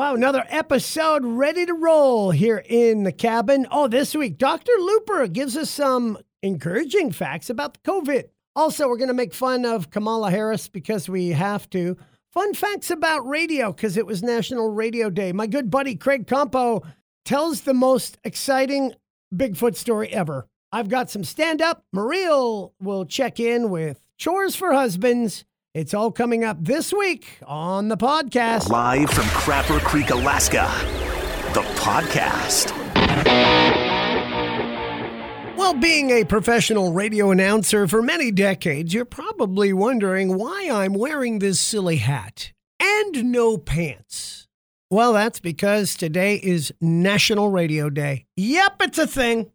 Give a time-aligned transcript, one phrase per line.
[0.00, 3.66] Wow, another episode ready to roll here in the cabin.
[3.70, 4.72] Oh, this week, Dr.
[4.80, 8.30] Luper gives us some encouraging facts about the COVID.
[8.56, 11.98] Also, we're going to make fun of Kamala Harris because we have to.
[12.32, 15.32] Fun facts about radio because it was National Radio Day.
[15.32, 16.82] My good buddy Craig Compeau
[17.26, 18.94] tells the most exciting
[19.34, 20.48] Bigfoot story ever.
[20.72, 21.84] I've got some stand up.
[21.92, 22.30] Maria
[22.80, 25.44] will check in with chores for husbands.
[25.72, 28.70] It's all coming up this week on the podcast.
[28.70, 30.68] Live from Crapper Creek, Alaska,
[31.54, 32.76] the podcast.
[35.56, 41.38] Well, being a professional radio announcer for many decades, you're probably wondering why I'm wearing
[41.38, 44.48] this silly hat and no pants.
[44.90, 48.26] Well, that's because today is National Radio Day.
[48.36, 49.52] Yep, it's a thing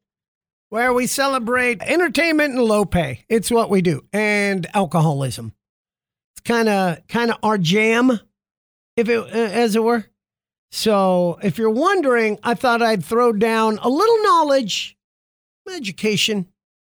[0.69, 3.25] where we celebrate entertainment and low pay.
[3.27, 5.51] It's what we do, and alcoholism.
[6.35, 8.19] It's kind of kind of our jam,
[8.97, 10.05] if it uh, as it were.
[10.71, 14.97] So, if you're wondering, I thought I'd throw down a little knowledge
[15.73, 16.47] education.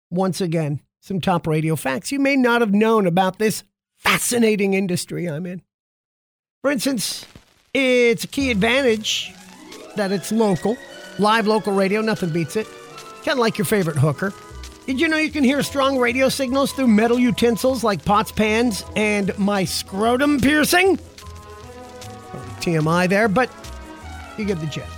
[0.10, 3.64] Once again, some top radio facts you may not have known about this
[3.98, 5.62] fascinating industry I'm in.
[6.62, 7.26] For instance,
[7.74, 9.34] it's a key advantage
[9.96, 10.78] that it's local,
[11.20, 12.68] live local radio, nothing beats it.
[13.26, 14.34] Kind of like your favorite hooker.
[14.86, 18.84] Did you know you can hear strong radio signals through metal utensils like pots, pans,
[18.98, 20.98] and my scrotum piercing?
[22.60, 23.50] TMI there, but
[24.38, 24.92] you get the gist.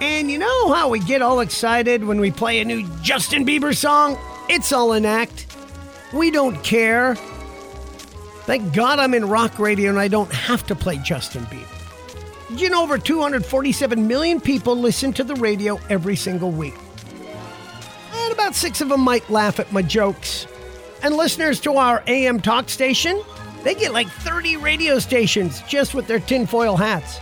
[0.00, 3.76] And you know how we get all excited when we play a new Justin Bieber
[3.76, 4.18] song?
[4.48, 5.54] It's all an act.
[6.14, 7.14] We don't care.
[8.46, 12.48] Thank God I'm in rock radio and I don't have to play Justin Bieber.
[12.48, 16.74] Did you know over 247 million people listen to the radio every single week?
[18.48, 20.46] About six of them might laugh at my jokes.
[21.02, 23.22] And listeners to our AM talk station,
[23.62, 27.18] they get like 30 radio stations just with their tinfoil hats.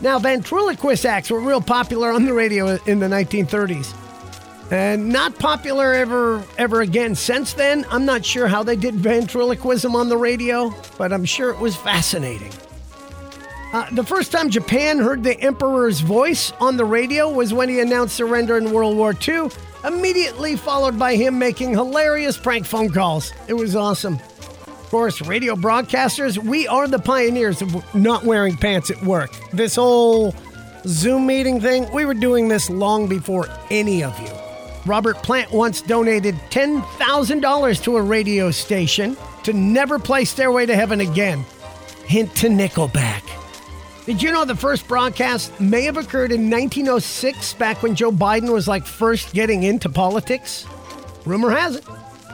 [0.00, 3.94] Now, ventriloquist acts were real popular on the radio in the 1930s.
[4.72, 7.84] And not popular ever ever again since then.
[7.90, 11.76] I'm not sure how they did ventriloquism on the radio, but I'm sure it was
[11.76, 12.52] fascinating.
[13.74, 17.78] Uh, the first time Japan heard the Emperor's voice on the radio was when he
[17.78, 19.50] announced surrender in World War II,
[19.84, 23.32] immediately followed by him making hilarious prank phone calls.
[23.48, 28.90] It was awesome Of course, radio broadcasters, we are the pioneers of not wearing pants
[28.90, 29.30] at work.
[29.52, 30.34] This whole
[30.84, 34.30] Zoom meeting thing, we were doing this long before any of you.
[34.86, 41.00] Robert Plant once donated $10,000 to a radio station to never play Stairway to Heaven
[41.00, 41.44] again.
[42.06, 43.39] Hint to Nickelback.
[44.10, 48.52] Did you know the first broadcast may have occurred in 1906, back when Joe Biden
[48.52, 50.66] was like first getting into politics?
[51.24, 51.84] Rumor has it.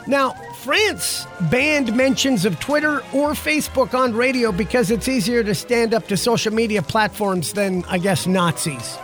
[0.06, 0.30] Now,
[0.62, 6.08] France banned mentions of Twitter or Facebook on radio because it's easier to stand up
[6.08, 8.96] to social media platforms than, I guess, Nazis.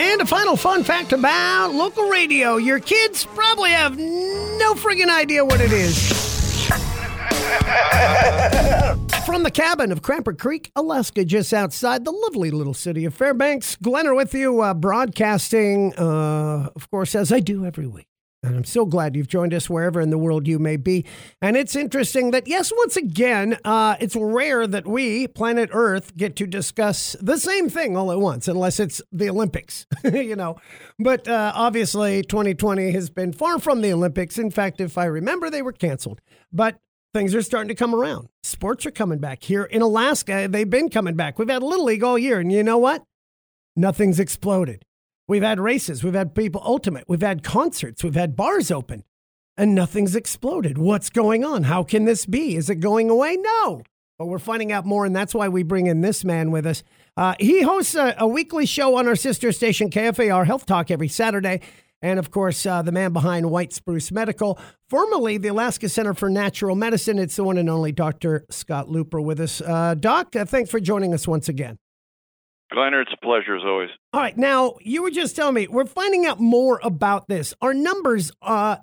[0.00, 5.44] And a final fun fact about local radio your kids probably have no friggin' idea
[5.44, 6.17] what it is.
[9.26, 13.76] From the cabin of Crapper Creek, Alaska, just outside the lovely little city of Fairbanks,
[13.76, 18.08] Glenner with you, uh, broadcasting, uh, of course, as I do every week.
[18.42, 21.04] And I'm so glad you've joined us wherever in the world you may be.
[21.42, 26.36] And it's interesting that, yes, once again, uh, it's rare that we, planet Earth, get
[26.36, 30.56] to discuss the same thing all at once, unless it's the Olympics, you know.
[31.00, 34.38] But uh, obviously, 2020 has been far from the Olympics.
[34.38, 36.20] In fact, if I remember, they were canceled.
[36.52, 36.78] But
[37.14, 38.28] things are starting to come around.
[38.42, 39.42] Sports are coming back.
[39.42, 41.38] Here in Alaska, they've been coming back.
[41.38, 42.40] We've had Little League all year.
[42.40, 43.04] And you know what?
[43.76, 44.84] Nothing's exploded.
[45.28, 49.04] We've had races, we've had people ultimate, we've had concerts, we've had bars open,
[49.58, 50.78] and nothing's exploded.
[50.78, 51.64] What's going on?
[51.64, 52.56] How can this be?
[52.56, 53.36] Is it going away?
[53.36, 53.82] No.
[54.18, 56.82] But we're finding out more, and that's why we bring in this man with us.
[57.14, 61.08] Uh, he hosts a, a, weekly show on our sister station, KFAR Health Talk, every
[61.08, 61.60] Saturday.
[62.00, 66.30] And of course, uh, the man behind White Spruce Medical, formerly the Alaska Center for
[66.30, 67.18] Natural Medicine.
[67.18, 68.44] It's the one and only Dr.
[68.50, 69.60] Scott Luper with us.
[69.60, 71.78] Uh, Doc, uh, thanks for joining us once again.
[72.72, 73.88] Glenner, it's a pleasure as always.
[74.12, 74.36] All right.
[74.36, 77.54] Now, you were just telling me we're finding out more about this.
[77.62, 78.76] Our numbers, uh,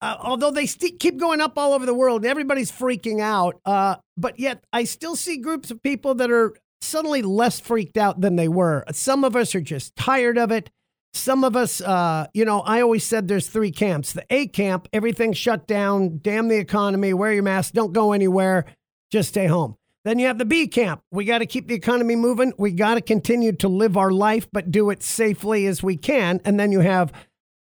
[0.00, 3.60] uh, although they st- keep going up all over the world, everybody's freaking out.
[3.64, 8.20] Uh, but yet, I still see groups of people that are suddenly less freaked out
[8.20, 8.84] than they were.
[8.92, 10.70] Some of us are just tired of it.
[11.12, 14.12] Some of us, uh, you know, I always said there's three camps.
[14.12, 18.66] The A camp, everything shut down, damn the economy, wear your mask, don't go anywhere,
[19.10, 19.76] just stay home.
[20.04, 21.02] Then you have the B camp.
[21.10, 22.52] We got to keep the economy moving.
[22.56, 26.40] We got to continue to live our life, but do it safely as we can.
[26.44, 27.12] And then you have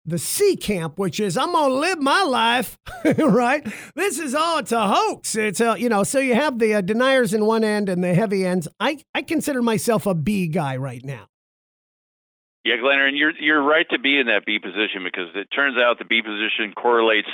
[0.07, 2.79] the C camp, which is I'm gonna live my life,
[3.19, 3.67] right?
[3.95, 5.35] This is all it's a hoax.
[5.37, 6.03] It's a you know.
[6.03, 8.67] So you have the uh, deniers in one end and the heavy ends.
[8.79, 11.30] I I consider myself a B guy right now.
[12.65, 15.79] Yeah, Glenn, and you're you're right to be in that B position because it turns
[15.79, 17.29] out the B position correlates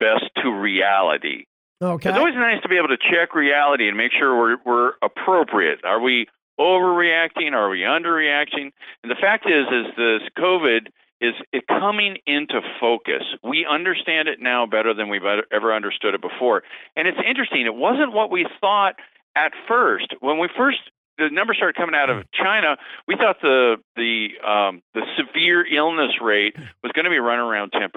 [0.00, 1.44] best to reality.
[1.82, 2.08] Okay.
[2.08, 5.84] It's always nice to be able to check reality and make sure we're we're appropriate.
[5.84, 6.26] Are we
[6.58, 7.52] overreacting?
[7.52, 8.72] Are we underreacting?
[9.02, 10.88] And the fact is, is this COVID
[11.22, 13.22] is it coming into focus.
[13.44, 15.22] We understand it now better than we've
[15.52, 16.64] ever understood it before.
[16.96, 17.64] And it's interesting.
[17.64, 18.96] It wasn't what we thought
[19.36, 20.14] at first.
[20.18, 20.80] When we first
[21.18, 22.76] the numbers started coming out of China,
[23.06, 27.72] we thought the the um, the severe illness rate was going to be running around
[27.72, 27.88] 10%,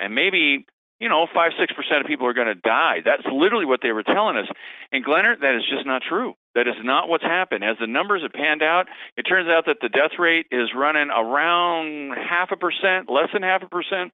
[0.00, 0.66] and maybe
[1.00, 2.98] you know five six percent of people are going to die.
[3.04, 4.46] That's literally what they were telling us.
[4.92, 6.34] And Glenner, that is just not true.
[6.54, 7.64] That is not what's happened.
[7.64, 8.86] As the numbers have panned out,
[9.16, 13.42] it turns out that the death rate is running around half a percent, less than
[13.42, 14.12] half a percent.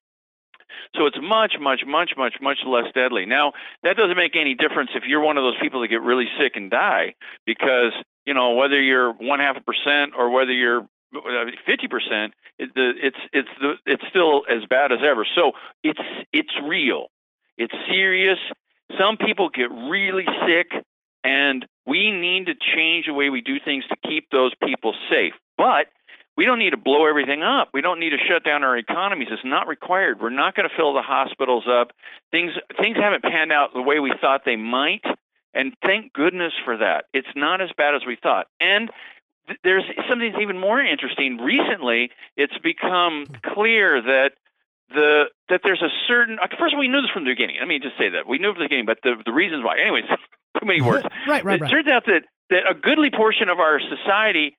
[0.97, 3.27] So it's much, much, much, much, much less deadly.
[3.27, 3.53] Now,
[3.83, 6.53] that doesn't make any difference if you're one of those people that get really sick
[6.57, 7.15] and die,
[7.47, 7.93] because
[8.27, 13.19] you know whether you're one half a percent or whether you're uh, fifty percent, it's
[13.33, 15.27] it's the it's still as bad as ever.
[15.35, 15.53] So
[15.83, 16.01] it's
[16.33, 17.07] it's real,
[17.57, 18.39] it's serious.
[18.99, 20.73] Some people get really sick,
[21.25, 25.33] and we need to change the way we do things to keep those people safe.
[25.57, 25.87] But
[26.41, 27.69] we don't need to blow everything up.
[27.75, 29.29] We don't need to shut down our economies.
[29.31, 30.23] It's not required.
[30.23, 31.93] We're not going to fill the hospitals up.
[32.31, 35.05] Things things haven't panned out the way we thought they might,
[35.53, 37.05] and thank goodness for that.
[37.13, 38.47] It's not as bad as we thought.
[38.59, 38.89] And
[39.49, 41.37] th- there's something even more interesting.
[41.37, 42.09] Recently,
[42.39, 44.31] it's become clear that
[44.95, 47.57] the that there's a certain first of all, we knew this from the beginning.
[47.61, 49.79] Let me just say that we knew from the beginning, but the the reasons why.
[49.79, 50.05] Anyways,
[50.59, 51.05] too many words.
[51.29, 51.71] right, right, it right.
[51.71, 54.57] turns out that that a goodly portion of our society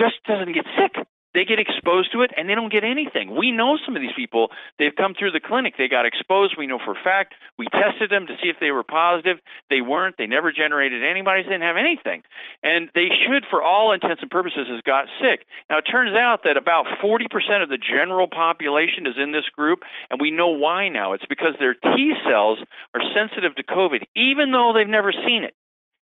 [0.00, 1.04] just doesn't get sick.
[1.34, 3.36] They get exposed to it and they don't get anything.
[3.36, 4.48] We know some of these people.
[4.78, 5.74] They've come through the clinic.
[5.76, 6.56] They got exposed.
[6.56, 7.34] We know for a fact.
[7.58, 9.36] We tested them to see if they were positive.
[9.68, 10.16] They weren't.
[10.16, 11.44] They never generated antibodies.
[11.44, 12.22] They didn't have anything.
[12.62, 15.46] And they should, for all intents and purposes, have got sick.
[15.68, 17.28] Now, it turns out that about 40%
[17.62, 21.12] of the general population is in this group, and we know why now.
[21.12, 22.58] It's because their T cells
[22.94, 25.54] are sensitive to COVID, even though they've never seen it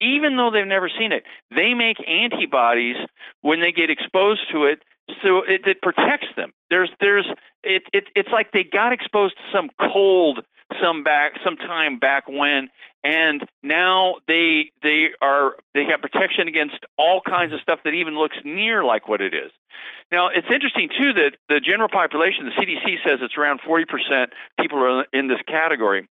[0.01, 1.23] even though they've never seen it,
[1.55, 2.97] they make antibodies
[3.41, 4.83] when they get exposed to it
[5.23, 6.53] so it, it protects them.
[6.71, 7.27] There's there's
[7.63, 10.41] it, it it's like they got exposed to some cold
[10.83, 12.69] some back some time back when
[13.05, 18.17] and now they they are they have protection against all kinds of stuff that even
[18.17, 19.53] looks near like what it is.
[20.11, 23.85] Now it's interesting too that the general population, the CDC says it's around 40%
[24.59, 26.09] people are in this category.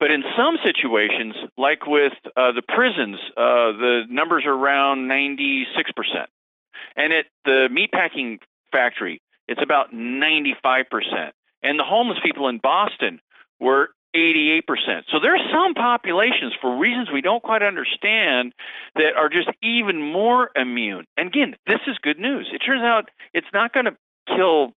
[0.00, 5.64] But in some situations, like with uh, the prisons, uh, the numbers are around 96%.
[6.96, 8.38] And at the meatpacking
[8.72, 10.84] factory, it's about 95%.
[11.62, 13.20] And the homeless people in Boston
[13.60, 14.62] were 88%.
[15.10, 18.52] So there are some populations, for reasons we don't quite understand,
[18.94, 21.06] that are just even more immune.
[21.16, 22.48] And again, this is good news.
[22.52, 23.96] It turns out it's not going to
[24.28, 24.72] kill,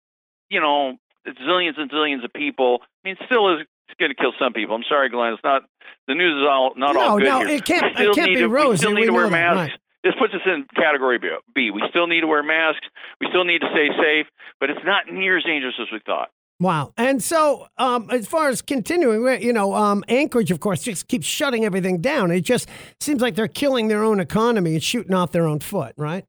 [0.48, 0.96] you know,
[1.26, 2.78] zillions and zillions of people.
[3.04, 4.74] I mean, still is it's going to kill some people.
[4.74, 5.34] I'm sorry, Glenn.
[5.34, 5.62] It's not
[6.08, 7.48] the news is all not no, all good no, here.
[7.56, 7.84] it can't.
[7.84, 8.68] We still It can't need be to, rosy.
[8.70, 9.56] We still need to wear masks.
[9.72, 9.80] right.
[10.06, 11.18] This puts us in category
[11.52, 11.72] B.
[11.72, 12.86] We still need to wear masks.
[13.20, 14.26] We still need to stay safe,
[14.60, 16.30] but it's not near as dangerous as we thought.
[16.60, 16.92] Wow.
[16.96, 21.26] And so, um, as far as continuing, you know, um, Anchorage, of course, just keeps
[21.26, 22.30] shutting everything down.
[22.30, 22.68] It just
[23.00, 26.24] seems like they're killing their own economy and shooting off their own foot, right?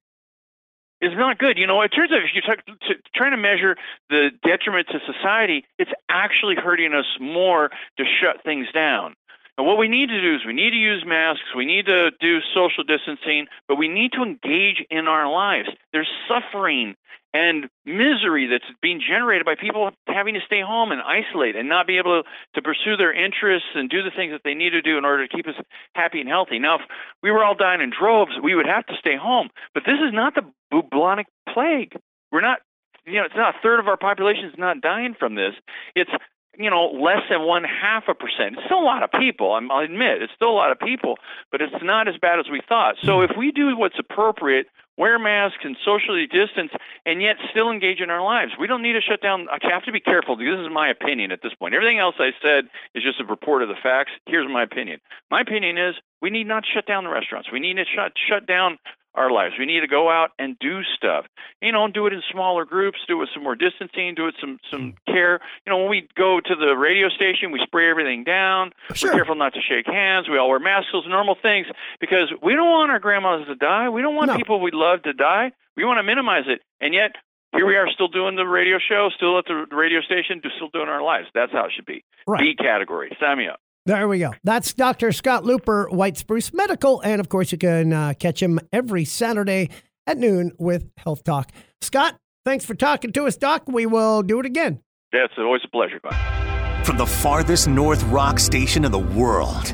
[1.00, 1.60] It's not good.
[1.60, 3.76] You know, it turns out if you're trying to measure
[4.10, 9.14] the detriment to society, it's actually hurting us more to shut things down.
[9.57, 12.11] And what we need to do is we need to use masks, we need to
[12.19, 15.69] do social distancing, but we need to engage in our lives.
[15.92, 16.95] There's suffering
[17.33, 21.85] and misery that's being generated by people having to stay home and isolate and not
[21.85, 22.23] be able
[22.56, 25.28] to pursue their interests and do the things that they need to do in order
[25.28, 25.56] to keep us
[25.94, 26.59] happy and healthy.
[26.59, 26.81] Now, if
[27.21, 29.49] we were all dying in droves, we would have to stay home.
[29.73, 31.97] But this is not the bubonic plague.
[32.31, 32.59] We're not,
[33.06, 35.54] you know, it's not a third of our population is not dying from this.
[35.95, 36.11] It's
[36.57, 38.57] you know, less than one half a percent.
[38.57, 39.54] It's still a lot of people.
[39.54, 41.16] I'll admit it's still a lot of people,
[41.52, 42.95] but it's not as bad as we thought.
[43.04, 46.71] So if we do what's appropriate, wear masks and socially distance,
[47.06, 49.47] and yet still engage in our lives, we don't need to shut down.
[49.49, 50.35] I have to be careful.
[50.35, 51.76] This is my opinion at this point.
[51.76, 54.11] Everything else I said is just a report of the facts.
[54.26, 54.99] Here's my opinion.
[55.30, 57.52] My opinion is we need not shut down the restaurants.
[57.52, 58.80] We need to shut shut down
[59.18, 59.56] our lives.
[59.57, 61.26] We need to go out and do stuff.
[61.62, 64.36] You know, do it in smaller groups, do it with some more distancing, do it
[64.40, 65.14] some some mm.
[65.14, 65.40] care.
[65.66, 68.71] You know, when we go to the radio station, we spray everything down.
[68.94, 69.09] Sure.
[69.09, 70.30] We're careful not to shake hands.
[70.30, 71.68] We all wear masks, those normal things,
[72.00, 73.90] because we don't want our grandmas to die.
[73.90, 74.38] We don't want No.
[74.38, 75.52] people we love to die.
[75.76, 76.62] We want to minimize it.
[76.80, 77.16] And yet
[77.54, 80.90] here we are still doing the radio show, still at the radio station, still doing
[80.90, 81.28] our lives.
[81.33, 82.04] That's how it should be.
[82.28, 82.40] Right.
[82.40, 83.16] B category.
[83.19, 83.59] Sign me up.
[83.88, 84.34] There we go.
[84.44, 85.14] That's Dr.
[85.14, 87.00] Scott Luper, White Spruce Medical.
[87.02, 89.70] And of course, you can uh, catch him every Saturday
[90.06, 91.54] at noon with Health Talk.
[91.82, 93.64] Scott, thanks for talking to us, Doc.
[93.66, 94.82] We will do it again.
[95.14, 96.84] Yeah, it's always a pleasure, Glenn.
[96.84, 99.74] From the farthest north rock station in the world,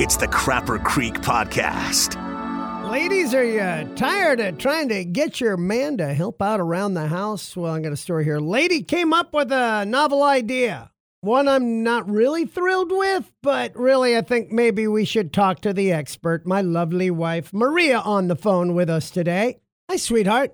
[0.00, 2.18] it's the Crapper Creek Podcast.
[2.90, 7.08] Ladies, are you tired of trying to get your man to help out around the
[7.08, 7.54] house?
[7.54, 8.38] Well, I got a story here.
[8.38, 10.90] Lady came up with a novel idea.
[11.24, 15.72] One I'm not really thrilled with, but really I think maybe we should talk to
[15.72, 19.56] the expert, my lovely wife, Maria, on the phone with us today.
[19.90, 20.52] Hi, sweetheart.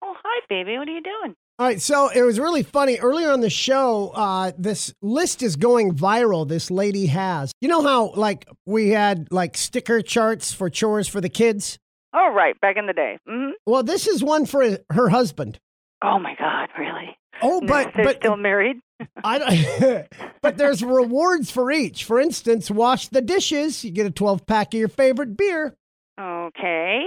[0.00, 0.78] Oh, hi, baby.
[0.78, 1.34] What are you doing?
[1.58, 2.98] All right, so it was really funny.
[2.98, 6.46] Earlier on the show, uh, this list is going viral.
[6.46, 7.50] This lady has.
[7.60, 11.80] You know how, like, we had like sticker charts for chores for the kids?
[12.14, 12.58] Oh, right.
[12.60, 13.18] Back in the day.
[13.26, 15.58] hmm Well, this is one for her husband.
[16.00, 16.68] Oh, my God.
[16.78, 17.16] Really?
[17.42, 18.76] Oh, but They're but still married?
[19.24, 20.06] I don't,
[20.42, 22.04] but there's rewards for each.
[22.04, 23.84] For instance, wash the dishes.
[23.84, 25.74] You get a 12 pack of your favorite beer.
[26.20, 27.04] Okay.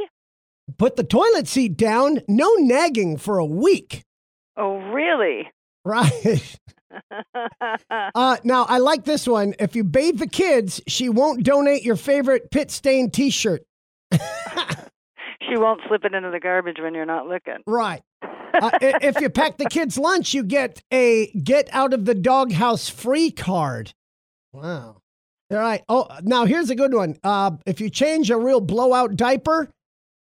[0.78, 2.20] Put the toilet seat down.
[2.28, 4.02] No nagging for a week.
[4.58, 5.50] Oh, really?
[5.86, 6.58] Right.
[8.16, 9.54] Uh, now I like this one.
[9.60, 13.62] If you bathe the kids, she won't donate your favorite pit stained T-shirt.
[14.12, 17.58] she won't slip it into the garbage when you're not looking.
[17.68, 18.02] Right.
[18.62, 22.90] Uh, if you pack the kids' lunch, you get a get out of the doghouse
[22.90, 23.94] free card.
[24.54, 24.98] Wow.
[25.52, 25.84] All right.
[25.90, 27.18] Oh, now here's a good one.
[27.24, 29.70] Uh, if you change a real blowout diaper,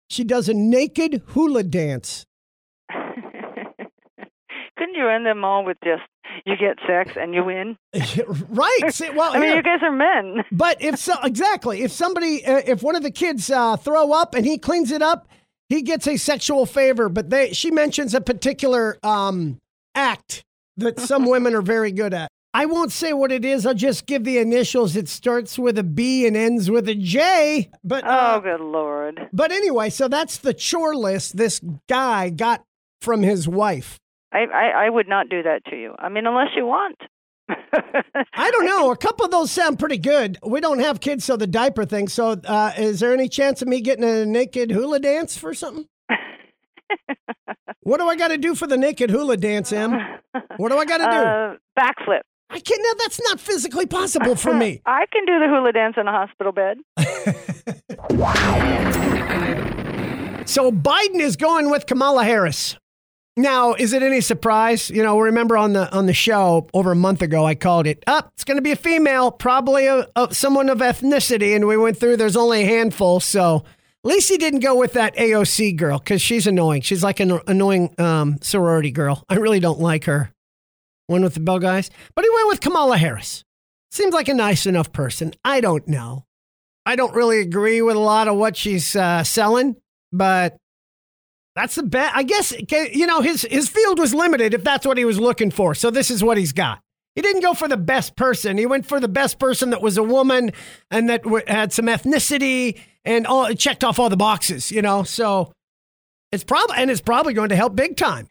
[0.09, 2.25] she does a naked hula dance.
[2.91, 6.03] Couldn't you end them all with just
[6.45, 7.77] you get sex and you win?
[8.49, 8.79] right.
[8.89, 10.43] See, well, I mean, here- you guys are men.
[10.51, 14.35] But if so, exactly, if somebody, uh, if one of the kids uh, throw up
[14.35, 15.27] and he cleans it up,
[15.69, 17.09] he gets a sexual favor.
[17.09, 19.57] But they, she mentions a particular um,
[19.95, 20.43] act
[20.77, 22.29] that some women are very good at.
[22.53, 23.65] I won't say what it is.
[23.67, 24.95] I'll just give the initials.
[24.95, 27.69] It starts with a B and ends with a J.
[27.83, 29.19] But Oh, uh, good lord.
[29.31, 32.63] but anyway, so that's the chore list this guy got
[33.01, 33.99] from his wife.
[34.33, 35.93] I, I, I would not do that to you.
[35.99, 36.97] I mean, unless you want.
[37.49, 38.91] I don't know.
[38.91, 40.37] A couple of those sound pretty good.
[40.45, 42.07] We don't have kids, so the diaper thing.
[42.07, 45.87] So, uh, is there any chance of me getting a naked hula dance for something?
[47.81, 49.91] what do I got to do for the naked hula dance, Em?
[50.57, 51.09] What do I got to do?
[51.09, 52.21] Uh, backflip.
[52.49, 52.81] I can't.
[52.81, 54.81] No, that's not physically possible for me.
[54.85, 56.77] I can do the hula dance in a hospital bed.
[60.47, 62.77] So Biden is going with Kamala Harris.
[63.37, 64.89] Now, is it any surprise?
[64.89, 68.03] You know, remember on the on the show over a month ago, I called it
[68.07, 68.31] up.
[68.33, 71.99] it's going to be a female, probably a, a, someone of ethnicity, and we went
[71.99, 72.17] through.
[72.17, 73.63] There's only a handful, so
[74.03, 76.81] at least he didn't go with that AOC girl because she's annoying.
[76.81, 79.23] She's like an annoying um, sorority girl.
[79.29, 80.31] I really don't like her.
[81.05, 83.43] One with the bell guys, but he went with Kamala Harris.
[83.91, 85.33] Seems like a nice enough person.
[85.45, 86.25] I don't know.
[86.87, 89.75] I don't really agree with a lot of what she's uh, selling,
[90.11, 90.57] but
[91.57, 92.15] that's the best.
[92.15, 95.49] I guess you know his his field was limited if that's what he was looking
[95.49, 95.73] for.
[95.73, 96.81] So this is what he's got.
[97.15, 98.59] He didn't go for the best person.
[98.59, 100.51] He went for the best person that was a woman
[100.91, 104.71] and that w- had some ethnicity and all checked off all the boxes.
[104.71, 105.51] You know, so
[106.31, 108.27] it's probably and it's probably going to help big time.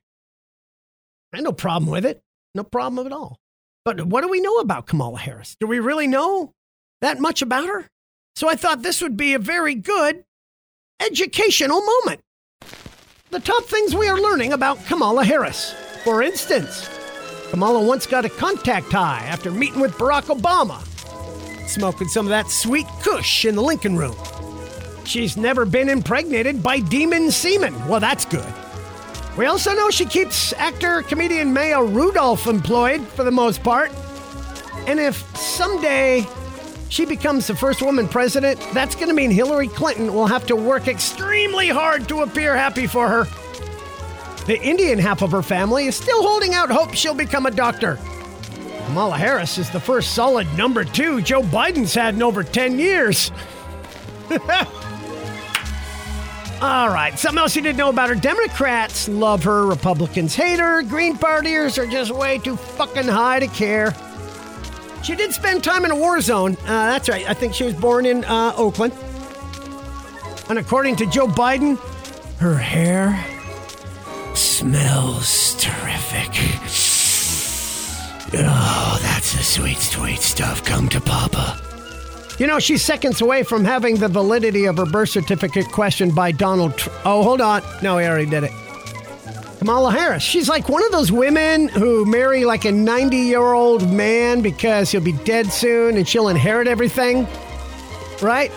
[1.34, 2.22] I no problem with it.
[2.54, 3.40] No problem at all.
[3.84, 5.56] But what do we know about Kamala Harris?
[5.58, 6.52] Do we really know
[7.00, 7.88] that much about her?
[8.36, 10.22] So I thought this would be a very good
[11.00, 12.20] educational moment
[13.36, 15.74] the top things we are learning about Kamala Harris.
[16.04, 16.88] For instance,
[17.50, 20.80] Kamala once got a contact high after meeting with Barack Obama,
[21.68, 24.16] smoking some of that sweet kush in the Lincoln Room.
[25.04, 27.74] She's never been impregnated by demon semen.
[27.86, 28.50] Well, that's good.
[29.36, 33.92] We also know she keeps actor comedian Maya Rudolph employed for the most part.
[34.86, 36.26] And if someday
[36.88, 40.56] she becomes the first woman president, that's going to mean Hillary Clinton will have to
[40.56, 43.24] work extremely hard to appear happy for her.
[44.46, 47.98] The Indian half of her family is still holding out hope she'll become a doctor.
[48.86, 53.32] Kamala Harris is the first solid number two Joe Biden's had in over 10 years.
[56.62, 58.14] All right, something else you didn't know about her.
[58.14, 63.48] Democrats love her, Republicans hate her, Green Partiers are just way too fucking high to
[63.48, 63.94] care.
[65.06, 66.56] She did spend time in a war zone.
[66.62, 67.30] Uh, that's right.
[67.30, 68.92] I think she was born in uh, Oakland.
[70.48, 71.78] And according to Joe Biden,
[72.38, 73.24] her hair
[74.34, 76.30] smells terrific.
[78.34, 80.64] Oh, that's the sweet, sweet stuff.
[80.64, 81.56] Come to Papa.
[82.40, 86.32] You know, she's seconds away from having the validity of her birth certificate questioned by
[86.32, 87.00] Donald Trump.
[87.04, 87.62] Oh, hold on.
[87.80, 88.50] No, he already did it.
[89.58, 90.22] Kamala Harris.
[90.22, 94.90] She's like one of those women who marry like a 90 year old man because
[94.90, 97.26] he'll be dead soon and she'll inherit everything.
[98.22, 98.52] Right?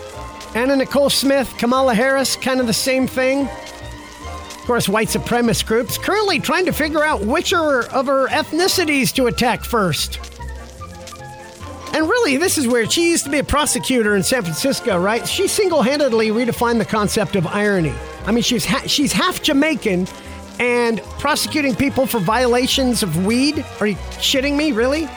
[0.56, 3.48] Anna Nicole Smith, Kamala Harris, kind of the same thing.
[3.48, 9.28] Of course, white supremacist groups currently trying to figure out which of her ethnicities to
[9.28, 10.20] attack first.
[11.94, 15.28] And really, this is where she used to be a prosecutor in San Francisco, right?
[15.28, 17.94] She single handedly redefined the concept of irony.
[18.26, 20.08] I mean, she's, ha- she's half Jamaican
[20.60, 23.66] and prosecuting people for violations of weed.
[23.80, 25.08] Are you shitting me, really?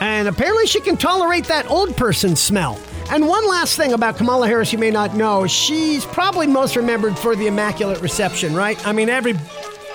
[0.00, 2.78] And apparently, she can tolerate that old person smell.
[3.10, 7.16] And one last thing about Kamala Harris you may not know she's probably most remembered
[7.16, 8.84] for the Immaculate Reception, right?
[8.86, 9.34] I mean, every.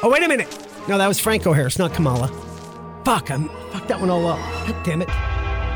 [0.01, 0.47] Oh, wait a minute.
[0.87, 2.29] No, that was Franco Harris, not Kamala.
[3.05, 3.37] Fuck, I
[3.71, 4.39] fucked that one all up.
[4.67, 5.09] God damn it.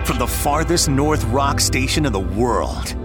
[0.08, 2.96] From the farthest north rock station in the world,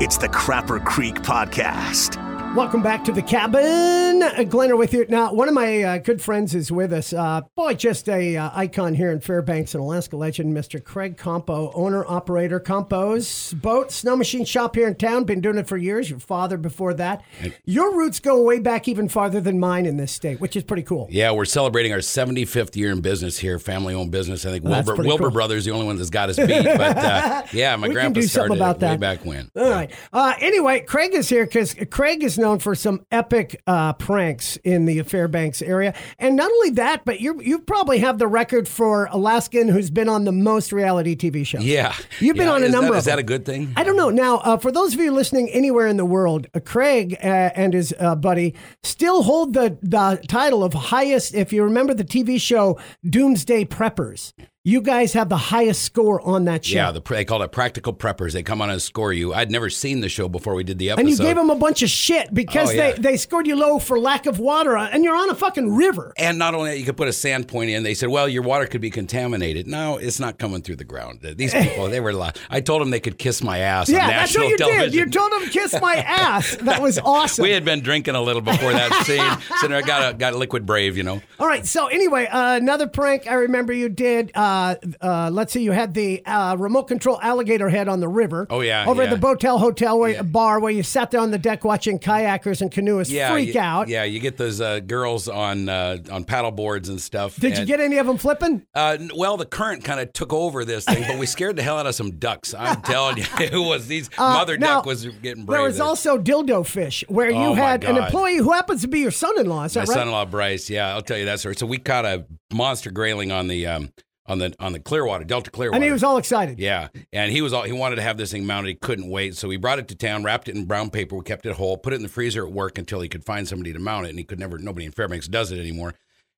[0.00, 2.31] it's the Crapper Creek Podcast.
[2.54, 4.22] Welcome back to the cabin.
[4.22, 5.06] Uh, Glenner with you.
[5.08, 7.14] Now, one of my uh, good friends is with us.
[7.14, 10.82] Uh, boy, just a uh, icon here in Fairbanks, an Alaska legend, Mr.
[10.84, 15.24] Craig Compeau, owner, operator, Compeau's boat, snow machine shop here in town.
[15.24, 16.10] Been doing it for years.
[16.10, 17.24] Your father before that.
[17.64, 20.82] Your roots go way back even farther than mine in this state, which is pretty
[20.82, 21.08] cool.
[21.10, 24.44] Yeah, we're celebrating our 75th year in business here, family owned business.
[24.44, 25.30] I think Well, Wilbur, Wilbur cool.
[25.30, 26.48] Brothers, the only one that's got us beat.
[26.64, 29.00] But uh, yeah, my We grandpa started about it way that.
[29.00, 29.50] back when.
[29.56, 29.90] All right.
[30.12, 34.84] Uh, anyway, Craig is here because Craig is known for some epic uh, pranks in
[34.84, 39.06] the Fairbanks area, and not only that, but you you probably have the record for
[39.10, 41.64] Alaskan who's been on the most reality TV shows.
[41.64, 41.94] Yeah.
[42.20, 43.72] You've been Yeah, on a is number That, of is that a good thing?
[43.76, 44.10] I don't know.
[44.10, 47.72] Now, uh, for those of you listening anywhere in the world, uh, Craig uh, and
[47.72, 51.34] his uh, buddy still hold the, the title of highest.
[51.34, 54.32] If you remember the TV show Doomsday Preppers,
[54.64, 56.76] you guys have the highest score on that show.
[56.76, 58.32] Yeah, the, they call it practical preppers.
[58.32, 59.34] They come on and score you.
[59.34, 61.00] I'd never seen the show before we did the episode.
[61.00, 62.92] and you gave them a bunch of shit because Oh, yeah.
[62.92, 66.12] they, they scored you low for lack of water, and you're on a fucking river.
[66.16, 67.82] And not only that, you could put a sand point in.
[67.82, 71.20] They said, "Well, your water could be contaminated." No, it's not coming through the ground.
[71.22, 72.12] These people, they were.
[72.48, 74.90] I told them they could kiss my ass Yeah, that's what you television.
[74.90, 74.94] did.
[74.94, 76.54] You told them kiss my ass.
[76.60, 77.42] That was awesome.
[77.42, 80.66] we had been drinking a little before that scene, so I got a, got liquid
[80.66, 81.20] brave, you know.
[81.40, 81.66] All right.
[81.66, 84.30] So anyway, uh, another prank I remember you did.
[84.36, 84.51] Uh,
[85.00, 88.46] uh, let's see, you had the uh, remote control alligator head on the river.
[88.50, 91.38] Oh, yeah, Over at the Botel Hotel where, bar where you sat there on the
[91.38, 93.88] deck watching kayakers and canoeists freak you, out.
[93.88, 97.36] Yeah, you get those uh, girls on uh, on paddle boards and stuff.
[97.36, 98.66] Did you get any of them flipping?
[98.74, 101.78] Uh, well, the current kind of took over this thing, but we scared the hell
[101.78, 102.54] out of some ducks.
[102.54, 105.56] I'm telling you, it was these mother Uh, now, duck was getting brave.
[105.58, 105.86] There was there.
[105.86, 109.64] also dildo fish where you Oh, had an employee who happens to be your son-in-law.
[109.64, 109.88] Is my right?
[109.88, 110.70] son-in-law Bryce.
[110.70, 111.56] Yeah, I'll tell you that story.
[111.56, 113.90] So we caught a monster grayling on the um,
[114.32, 115.76] on the on the Clearwater Delta Clearwater.
[115.76, 116.58] and he was all excited.
[116.58, 118.68] Yeah, and he was all he wanted to have this thing mounted.
[118.68, 121.22] He couldn't wait, so we brought it to town, wrapped it in brown paper, we
[121.22, 123.72] kept it whole, put it in the freezer at work until he could find somebody
[123.72, 124.58] to mount it, and he could never.
[124.58, 125.94] Nobody in Fairbanks does it anymore.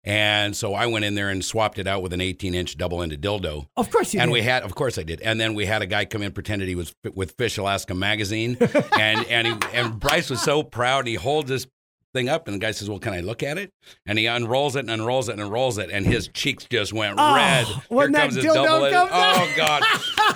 [0.06, 3.68] And so I went in there and swapped it out with an 18-inch double-ended dildo.
[3.74, 4.32] Of course you and did.
[4.34, 5.22] we had, of course, I did.
[5.22, 8.58] And then we had a guy come in, pretended he was with Fish Alaska magazine,
[8.98, 11.00] and and he, and Bryce was so proud.
[11.00, 11.66] And he holds this
[12.14, 13.70] thing up, and the guy says, "Well, can I look at it?"
[14.06, 17.16] And he unrolls it and unrolls it and unrolls it, and his cheeks just went
[17.18, 17.66] Oh, red.
[17.88, 19.10] when that his dildo double-ended- comes.
[19.12, 19.82] Oh God,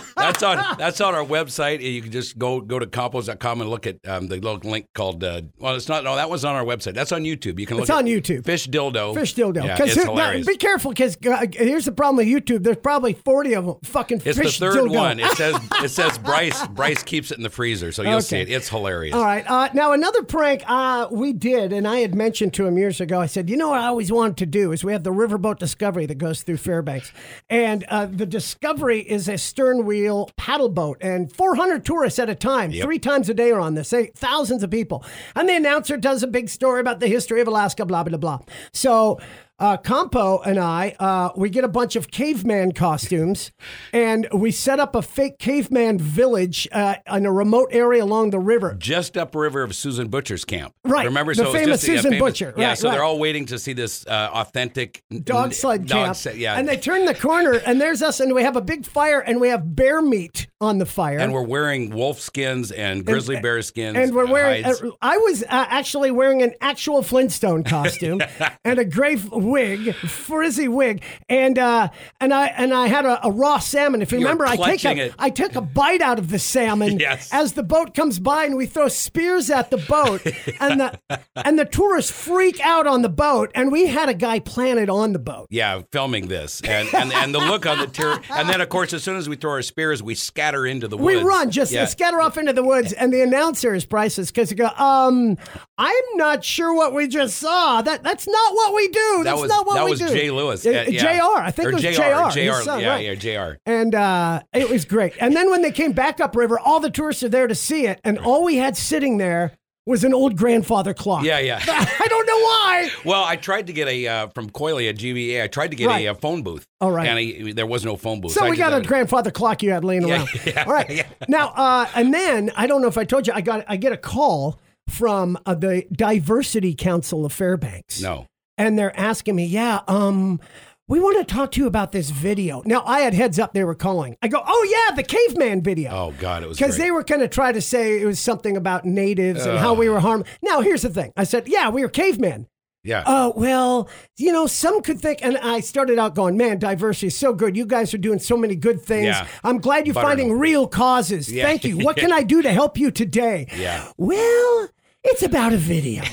[0.17, 1.81] that's on that's on our website.
[1.81, 5.23] You can just go go to compeaus.com and look at um, the little link called.
[5.25, 6.05] Uh, well, it's not.
[6.05, 6.95] No, that was on our website.
[6.95, 7.59] That's on YouTube.
[7.59, 7.85] You can look.
[7.85, 8.45] It's on YouTube.
[8.45, 9.15] Fish dildo.
[9.15, 9.65] Fish dildo.
[9.65, 10.47] Yeah, it's who- now, hilarious.
[10.47, 12.65] be careful because uh, here's the problem with YouTube.
[12.65, 13.77] There's probably 40 of them.
[13.85, 14.97] Fucking It's fish the third dildo.
[14.97, 15.21] one.
[15.21, 18.21] It says it says Bryce Bryce keeps it in the freezer, so you'll Okay.
[18.23, 18.49] see it.
[18.51, 19.15] It's hilarious.
[19.15, 19.49] All right.
[19.49, 23.21] Uh, now, another prank uh, we did, and I had mentioned to him years ago.
[23.21, 25.59] I said, you know what I always wanted to do is we have the Riverboat
[25.59, 27.13] Discovery that goes through Fairbanks,
[27.49, 32.35] and uh, the Discovery is a stern wheel paddle boat, and 400 tourists at a
[32.35, 33.89] time, three times a day are on this.
[33.89, 35.05] Say thousands of people,
[35.35, 38.41] and the announcer does a big story about the history of Alaska, blah blah blah.
[38.73, 39.19] So.
[39.61, 43.51] Uh, Compeau and I, uh, we get a bunch of caveman costumes,
[43.93, 48.39] and we set up a fake caveman village uh, in a remote area along the
[48.39, 48.77] river.
[48.79, 50.75] Just upriver of Susan Butcher's camp.
[50.85, 52.55] Right, Remember, the so famous just, yeah, Susan famous- Butcher.
[52.57, 56.37] Yeah, Right, so they're all waiting to see this uh, authentic dog sled dog camp.
[56.37, 59.19] yeah, And they turn the corner, and there's us, and we have a big fire,
[59.19, 61.19] and we have bear meat on the fire.
[61.19, 63.97] and we're wearing wolf skins and grizzly bear skins.
[63.97, 64.65] and we're uh, wearing.
[64.65, 68.21] uh, I was uh, actually wearing an actual Flintstone costume
[68.65, 69.17] and a gray
[69.49, 71.89] wig, frizzy wig, and uh,
[72.21, 74.03] and I and I had a, a raw salmon.
[74.03, 75.15] If you You remember, I take clutching a, it.
[75.19, 77.33] I took a bite out of the salmon Yes.
[77.33, 80.25] as the boat comes by, and we throw spears at the boat,
[80.61, 80.99] and the
[81.37, 85.13] and the tourists freak out on the boat, and we had a guy planted on
[85.13, 85.47] the boat.
[85.51, 87.89] Yeah, filming this, and and, and the look on the
[88.31, 90.97] and then of course, as soon as we throw our spears, we scatter into the
[90.97, 91.19] woods.
[91.19, 91.87] We run, just yeah.
[91.87, 95.37] scatter off into the woods, and the announcer is priceless because he go, um,
[95.77, 97.83] I'm not sure what we just saw.
[97.83, 99.25] That that's not what we do.
[99.25, 100.09] That That's was not what that we was do.
[100.09, 100.67] Jay Lewis.
[100.67, 101.01] Uh, Uh, yeah.
[101.19, 101.41] Jr.
[101.41, 101.91] I think Or it was JR.
[101.91, 102.31] Jr.
[102.41, 102.63] JR.
[102.63, 103.05] son, yeah, right.
[103.07, 103.15] yeah,
[103.53, 103.57] Jr.
[103.67, 105.15] And uh, it was great.
[105.21, 108.01] And then when they came back upriver, all the tourists are there to see it,
[108.05, 109.53] and all we had sitting there
[109.87, 111.25] was an old grandfather clock.
[111.25, 111.59] Yeah, yeah.
[111.67, 112.91] I don't know why.
[113.07, 115.43] Well, I tried to get a uh, from Coily at GBA.
[115.43, 116.05] I tried to get Right.
[116.05, 116.67] a, uh phone booth.
[116.81, 117.09] All right.
[117.09, 118.33] and he, there was no phone booth.
[118.33, 120.29] So I we got a grandfather clock you had laying Yeah, around.
[120.45, 121.07] yeah, All right.
[121.27, 123.93] Now, uh, and then I don't know if I told you, I got I get
[123.93, 128.03] a call from uh, the Diversity Council of Fairbanks.
[128.03, 128.27] No.
[128.59, 130.41] And they're asking me, yeah, um,
[130.89, 132.63] we want to talk to you about this video.
[132.65, 134.17] Now, I had heads up they were calling.
[134.23, 135.91] I go, oh, yeah, the caveman video.
[135.91, 138.57] Oh God, it was Because they were going to try to say it was something
[138.57, 140.27] about natives and how we were harmed.
[140.43, 141.13] Now, here's the thing.
[141.17, 142.49] I said, yeah, we were cavemen.
[142.85, 143.03] yeah.
[143.07, 147.19] Oh, well, you know, some could think, and I started out going, man, diversity is
[147.19, 147.55] so good.
[147.55, 149.05] You guys are doing so many good things.
[149.09, 149.27] Yeah.
[149.45, 150.39] I'm glad you're Buttering finding them.
[150.39, 151.31] real causes.
[151.31, 151.45] Yeah.
[151.45, 151.77] Thank you.
[151.85, 153.47] What can I do to help you today?
[153.55, 153.93] Yeah.
[153.99, 154.69] Well,
[155.05, 156.03] it's about a video.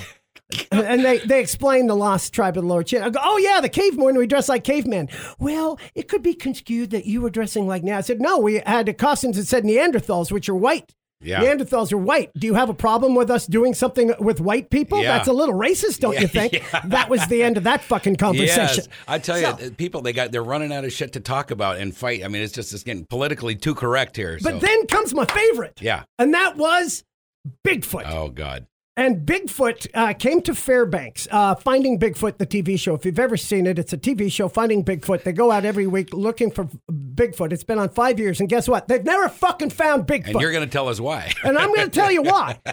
[0.72, 3.02] and they, they explain the lost tribe of the lower chin.
[3.02, 5.10] I go, oh, yeah, the cavemen, we dress like cavemen.
[5.40, 7.98] Well, it could be construed that you were dressing like now.
[7.98, 10.94] I said, no, we had costumes that said Neanderthals, which are white.
[11.22, 11.42] Yeah.
[11.42, 12.32] Neanderthals are white.
[12.36, 15.02] Do you have a problem with us doing something with white people?
[15.02, 15.18] Yeah.
[15.18, 16.62] That's a little racist, don't you think?
[16.84, 18.84] That was the end of that fucking conversation.
[18.86, 21.20] Yes, I tell you, So- uh, people they got they're running out of shit to
[21.20, 22.24] talk about and fight.
[22.24, 24.38] I mean, it's just it's getting politically too correct here.
[24.44, 24.60] But so.
[24.60, 25.80] then comes my favorite.
[25.82, 26.04] yeah.
[26.20, 27.04] And that was
[27.66, 28.04] Bigfoot.
[28.06, 28.68] Oh God.
[28.98, 32.94] And Bigfoot uh, came to Fairbanks, uh, Finding Bigfoot, the TV show.
[32.96, 35.24] If you've ever seen it, it's a TV show, Finding Bigfoot.
[35.24, 37.52] They go out every week looking for Bigfoot.
[37.52, 38.40] It's been on five years.
[38.40, 38.88] And guess what?
[38.88, 40.28] They've never fucking found Bigfoot.
[40.32, 41.32] And you're going to tell us why.
[41.44, 42.60] And I'm going to tell you why.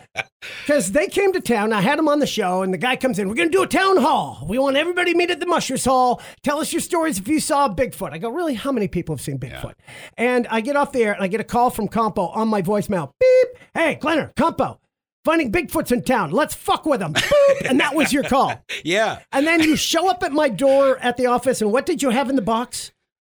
[0.67, 1.73] Because they came to town.
[1.73, 3.29] I had them on the show, and the guy comes in.
[3.29, 4.45] We're going to do a town hall.
[4.49, 6.21] We want everybody to meet at the Mushers Hall.
[6.43, 8.13] Tell us your stories if you saw Bigfoot.
[8.13, 8.55] I go, really?
[8.55, 9.75] How many people have seen Bigfoot?
[10.17, 12.61] And I get off the air, and I get a call from Compeau on my
[12.61, 13.13] voicemail.
[13.21, 13.49] Beep.
[13.73, 14.79] Hey, Glenner, Compeau.
[15.25, 16.33] Finding Bigfoot's in town.
[16.33, 17.15] Let's fuck with them.
[17.15, 17.69] Boop.
[17.71, 18.61] And that was your call.
[18.85, 19.21] yeah.
[19.31, 22.11] And then you show up at my door at the office, and what did you
[22.11, 22.91] have in the box?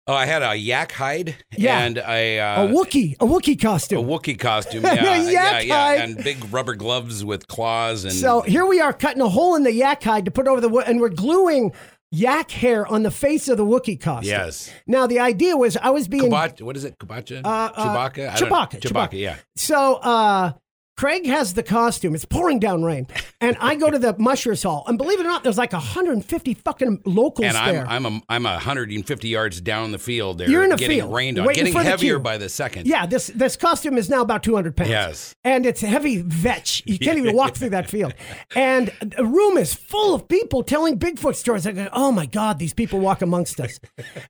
[0.09, 1.79] Oh, I had a yak hide Yeah.
[1.79, 4.07] and a uh, A Wookie, a Wookie costume, a.
[4.09, 4.83] Wookiee costume.
[4.85, 5.99] Yeah, yeah, yak yeah, hide.
[5.99, 9.63] and big rubber gloves with claws and So here we are cutting a hole in
[9.63, 11.73] the yak hide to put over the and we're gluing
[12.09, 14.29] yak hair on the face of the Wookiee costume.
[14.29, 14.71] yes.
[14.87, 16.97] Now the idea was I was being what is it?
[16.99, 17.41] Kabacha?
[17.43, 17.71] Uh, uh,
[18.09, 18.31] Chewbacca?
[18.35, 18.79] Chewbacca, Chewbacca.
[18.79, 19.19] Chewbacca.
[19.19, 19.35] Yeah.
[19.57, 19.95] so.
[19.95, 20.51] uh
[20.97, 22.15] Craig has the costume.
[22.15, 23.07] It's pouring down rain,
[23.39, 26.53] and I go to the Mushers Hall, and believe it or not, there's like 150
[26.55, 27.85] fucking locals And there.
[27.87, 30.49] I'm I'm a, I'm a 150 yards down the field there.
[30.49, 32.87] You're in a getting field, rained on, getting heavier by the second.
[32.87, 34.89] yeah, this this costume is now about 200 pounds.
[34.89, 35.35] Yes.
[35.43, 36.81] and it's heavy vetch.
[36.85, 38.13] You can't even walk through that field.
[38.55, 41.67] And the room is full of people telling Bigfoot stories.
[41.67, 43.79] I go, oh my God, these people walk amongst us.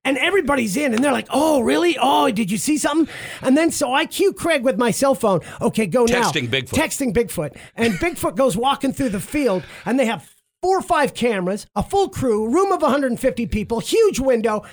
[0.03, 1.97] and everybody's in, and they're like, oh, really?
[2.01, 3.13] Oh, did you see something?
[3.41, 5.39] And then so I cue Craig with my cell phone.
[5.61, 6.23] Okay, go now.
[6.65, 7.13] Texting Bigfoot.
[7.13, 7.57] Texting Bigfoot.
[7.75, 10.29] And Bigfoot goes walking through the field, and they have
[10.61, 14.63] four or five cameras, a full crew, room of 150 people, huge window.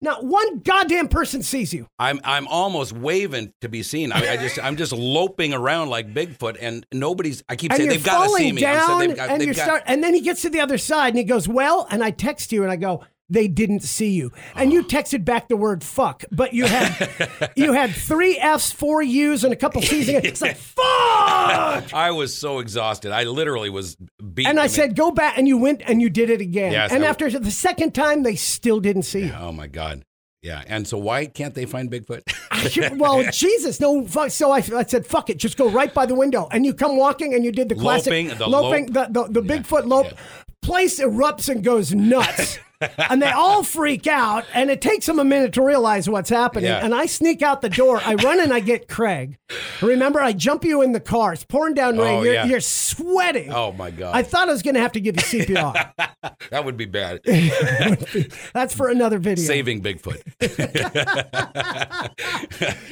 [0.00, 1.86] Not one goddamn person sees you.
[1.96, 4.10] I'm I'm almost waving to be seen.
[4.10, 7.44] I, I just I'm just loping around like Bigfoot, and nobody's.
[7.48, 8.66] I keep and saying they've got to see me.
[8.66, 10.50] I'm saying down, they've got, and they've you got- start, and then he gets to
[10.50, 13.48] the other side, and he goes, "Well," and I text you, and I go, "They
[13.48, 14.74] didn't see you," and Oh.
[14.74, 19.44] you texted back the word "fuck," but you had you had three F's, four U's,
[19.44, 20.08] and a couple C's.
[20.08, 20.56] and It's like
[21.02, 21.92] fuck.
[21.94, 23.12] I was so exhausted.
[23.12, 23.96] I literally was
[24.34, 24.46] beat.
[24.46, 26.72] And I mean, said, "Go back," and you went and you did it again.
[26.72, 29.32] Yes, and I- after the second time, they still didn't see you.
[29.38, 30.04] Oh my god.
[30.42, 30.62] Yeah.
[30.66, 32.98] And so why can't they find Bigfoot?
[32.98, 34.04] well, Jesus, no.
[34.08, 34.30] Fuck.
[34.30, 36.96] So I, I said, "Fuck it, just go right by the window." And you come
[36.96, 39.12] walking, and you did the classic Loping, the loping, lope.
[39.12, 40.06] the, the, the Bigfoot lope.
[40.10, 40.18] yeah.
[40.62, 42.58] Place erupts and goes nuts.
[43.10, 46.64] And they all freak out, and it takes them a minute to realize what's happening.
[46.66, 46.84] Yeah.
[46.84, 48.00] And I sneak out the door.
[48.04, 49.38] I run and I get Craig.
[49.80, 51.32] Remember, I jump you in the car.
[51.32, 52.20] It's pouring down rain.
[52.20, 52.44] Oh, you're, yeah.
[52.46, 53.52] you're sweating.
[53.52, 54.14] oh my god.
[54.16, 55.92] I thought I was going to have to give you CPR.
[56.50, 57.20] that would be bad.
[58.54, 59.44] That's for another video.
[59.44, 60.22] Saving Bigfoot.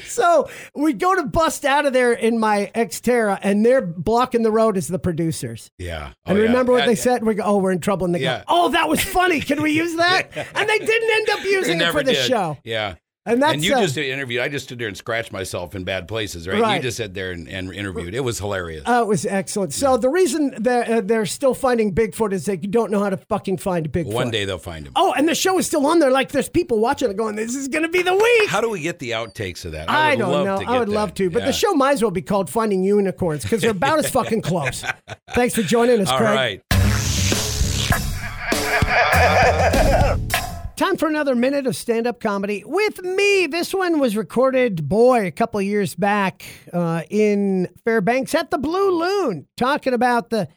[0.07, 4.51] So we go to bust out of there in my Xterra, and they're blocking the
[4.51, 5.71] road as the producers.
[5.79, 6.13] Yeah.
[6.27, 6.49] And Oh, yeah.
[6.49, 7.23] remember what And- they said?
[7.25, 8.07] We go, oh, we're in trouble.
[8.07, 8.39] And they Yeah.
[8.39, 9.41] go, oh, that was funny.
[9.41, 10.37] Can we use that?
[10.37, 12.27] and they didn't end up using it for the did.
[12.29, 12.59] show.
[12.65, 12.95] Yeah.
[13.27, 14.41] And that's and you uh, just interviewed.
[14.41, 16.59] I just stood there and scratched myself in bad places, right?
[16.61, 16.77] Right.
[16.77, 18.15] You just sat there and, and interviewed.
[18.15, 18.83] It was hilarious.
[18.87, 19.75] Oh, it was excellent.
[19.75, 23.19] So the reason they're, uh, they're still finding Bigfoot is they don't know how to
[23.19, 24.15] fucking find Bigfoot.
[24.15, 24.95] One day they'll find him.
[24.97, 26.11] Oh, and the show is still on there.
[26.11, 28.71] Like there's people watching it going, "This is going to be the week." How do
[28.71, 29.91] we get the outtakes of that?
[29.91, 30.57] I, would don't know.
[30.67, 31.47] I would love to, but Yeah.
[31.47, 34.83] the show might as well be called "Finding Unicorns" because they're about as fucking close.
[35.35, 36.35] Thanks for joining us, All Craig.
[36.35, 36.63] right.
[40.77, 43.47] Time for another minute of stand up comedy with me.
[43.47, 48.99] This one was recorded, boy, a couple years back uh, in Fairbanks at the Blue
[48.99, 50.49] Loon, talking about the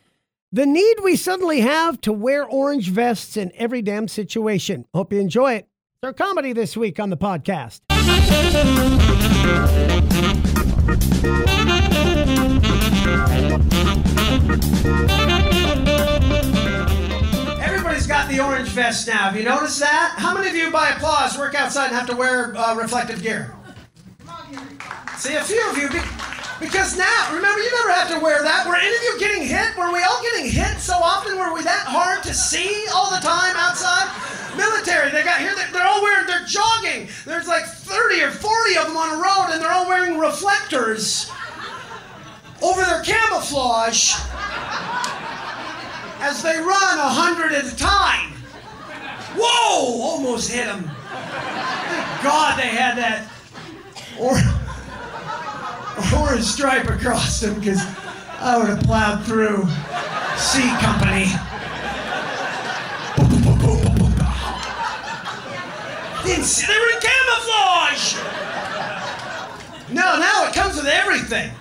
[0.53, 4.85] the need we suddenly have to wear orange vests in every damn situation.
[4.93, 5.67] Hope you enjoy it.
[6.03, 7.81] Our comedy this week on the podcast.
[18.33, 19.29] the orange vest now.
[19.29, 20.15] Have you noticed that?
[20.17, 23.53] How many of you, by applause, work outside and have to wear uh, reflective gear?
[25.17, 26.01] See, a few of you, be-
[26.59, 28.65] because now, remember, you never have to wear that.
[28.65, 29.77] Were any of you getting hit?
[29.77, 31.37] Were we all getting hit so often?
[31.37, 34.09] Were we that hard to see all the time outside?
[34.57, 37.09] Military, they got here, they're all wearing, they're jogging.
[37.25, 41.29] There's like 30 or 40 of them on a road, and they're all wearing reflectors
[42.61, 44.15] over their camouflage
[46.23, 48.31] as they run a hundred at a time.
[49.35, 50.01] Whoa!
[50.01, 50.83] Almost hit him.
[50.83, 53.27] Thank God they had that
[54.17, 54.39] or-
[56.17, 57.81] orange stripe across them because
[58.39, 59.67] I would have plowed through.
[60.37, 61.27] C Company.
[66.23, 68.15] Didn't they were in camouflage.
[69.91, 71.51] No, now it comes with everything.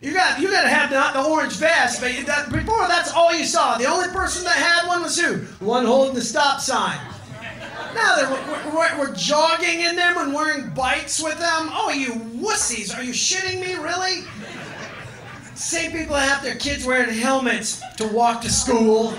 [0.00, 3.34] You got you got to have not the orange vest, but that, before that's all
[3.34, 3.76] you saw.
[3.78, 5.38] The only person that had one was who?
[5.38, 6.98] The one holding the stop sign.
[7.94, 11.70] Now we're, we're, we're jogging in them and wearing bikes with them.
[11.72, 12.96] Oh, you wussies!
[12.96, 13.74] Are you shitting me?
[13.74, 14.22] Really?
[15.56, 19.10] Same people have their kids wearing helmets to walk to school.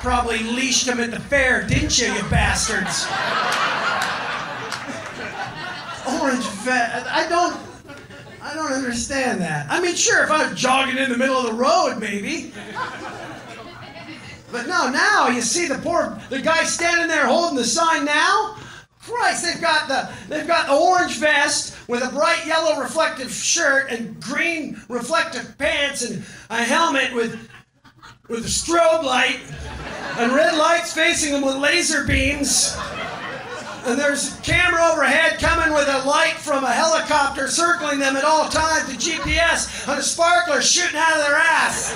[0.00, 3.06] Probably leashed them at the fair, didn't you, you bastards?
[6.20, 7.06] Orange vest.
[7.10, 7.56] I don't.
[8.42, 9.66] I don't understand that.
[9.70, 12.52] I mean, sure, if I was jogging in the middle of the road, maybe.
[14.50, 18.56] But no, now you see the poor the guy standing there holding the sign now.
[19.02, 23.90] Christ, they've got the they've got the orange vest with a bright yellow reflective shirt
[23.90, 27.48] and green reflective pants and a helmet with
[28.28, 29.40] with a strobe light
[30.18, 32.76] and red lights facing them with laser beams.
[33.86, 38.24] And there's a camera overhead coming with a light from a helicopter circling them at
[38.24, 41.94] all times, the GPS, and a sparkler shooting out of their ass.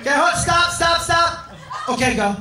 [0.00, 1.54] Okay, hold, stop, stop, stop.
[1.88, 2.36] Okay, go.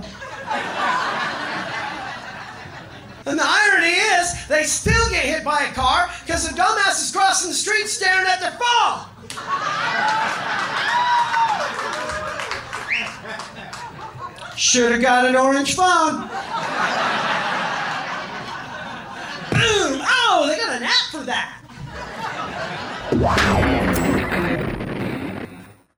[3.27, 7.11] And the irony is, they still get hit by a car because the dumbass is
[7.11, 9.01] crossing the street staring at their phone.
[14.57, 16.21] Should have got an orange phone.
[19.51, 20.01] Boom!
[20.01, 21.61] Oh, they got an app for that.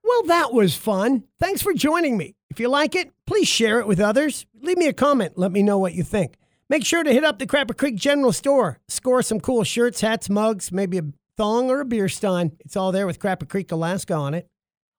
[0.02, 1.24] Well, that was fun.
[1.38, 2.34] Thanks for joining me.
[2.50, 4.46] If you like it, please share it with others.
[4.60, 5.34] Leave me a comment.
[5.36, 6.34] Let me know what you think.
[6.68, 8.80] Make sure to hit up the Crapper Creek General Store.
[8.88, 11.04] Score some cool shirts, hats, mugs, maybe a
[11.36, 12.52] thong or a beer stein.
[12.60, 14.48] It's all there with Crapper Creek, Alaska on it.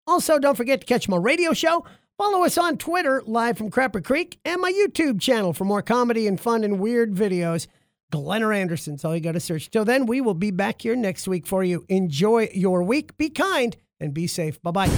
[0.07, 1.85] Also, don't forget to catch my radio show.
[2.19, 6.27] Follow us on Twitter, live from Crapper Creek, and my YouTube channel for more comedy
[6.27, 7.65] and fun and weird videos.
[8.11, 9.71] Glenner Anderson's all you got to search.
[9.71, 11.85] Till then, we will be back here next week for you.
[11.87, 13.15] Enjoy your week.
[13.15, 14.61] Be kind and be safe.
[14.61, 14.89] Bye bye.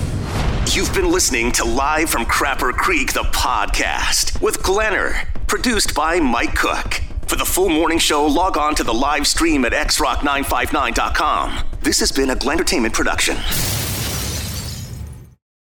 [0.71, 6.55] You've been listening to Live from Crapper Creek, the podcast with Glenner, produced by Mike
[6.55, 7.01] Cook.
[7.27, 11.59] For the full morning show, log on to the live stream at xrock959.com.
[11.81, 13.37] This has been a Glen Entertainment production.